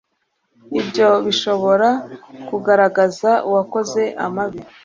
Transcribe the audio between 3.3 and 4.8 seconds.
uwakoze amabi